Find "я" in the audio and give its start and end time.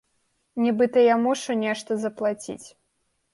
1.13-1.17